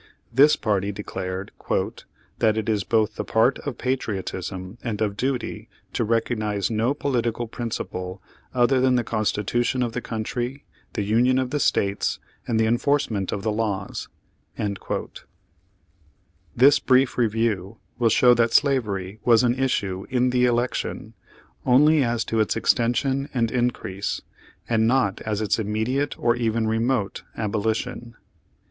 [0.33, 1.51] This party declared,
[2.39, 6.33] "That it is both the part of patriotism and of duty to recog Page Forty
[6.33, 8.19] one nize no political principle
[8.51, 12.17] other than the Constitu tion of the country, the Union of the States,
[12.47, 14.07] and the enforcement of the laws."
[16.57, 21.13] This brief review will show that slavery was an issue in the election,
[21.63, 24.23] only as to its extension and increase,
[24.67, 28.15] and not as to its immediate or even remote abolition.